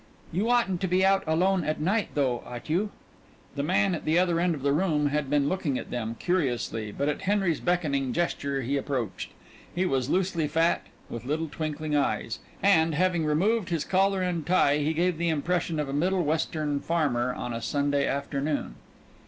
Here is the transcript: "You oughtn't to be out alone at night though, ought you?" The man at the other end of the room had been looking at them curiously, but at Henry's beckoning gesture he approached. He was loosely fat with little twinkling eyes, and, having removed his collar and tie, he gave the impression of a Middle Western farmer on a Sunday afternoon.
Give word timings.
"You 0.31 0.49
oughtn't 0.49 0.81
to 0.81 0.87
be 0.87 1.05
out 1.05 1.23
alone 1.27 1.63
at 1.63 1.79
night 1.79 2.07
though, 2.15 2.41
ought 2.47 2.71
you?" 2.71 2.89
The 3.55 3.61
man 3.61 3.93
at 3.93 4.03
the 4.03 4.17
other 4.17 4.39
end 4.39 4.55
of 4.55 4.63
the 4.63 4.73
room 4.73 5.09
had 5.09 5.29
been 5.29 5.47
looking 5.47 5.77
at 5.77 5.91
them 5.91 6.15
curiously, 6.17 6.91
but 6.91 7.07
at 7.07 7.21
Henry's 7.21 7.59
beckoning 7.59 8.11
gesture 8.11 8.63
he 8.63 8.77
approached. 8.77 9.29
He 9.75 9.85
was 9.85 10.09
loosely 10.09 10.47
fat 10.47 10.81
with 11.07 11.23
little 11.25 11.49
twinkling 11.49 11.95
eyes, 11.95 12.39
and, 12.63 12.95
having 12.95 13.25
removed 13.27 13.69
his 13.69 13.85
collar 13.85 14.23
and 14.23 14.43
tie, 14.43 14.79
he 14.79 14.93
gave 14.95 15.19
the 15.19 15.29
impression 15.29 15.79
of 15.79 15.87
a 15.87 15.93
Middle 15.93 16.23
Western 16.23 16.79
farmer 16.79 17.31
on 17.35 17.53
a 17.53 17.61
Sunday 17.61 18.07
afternoon. 18.07 18.77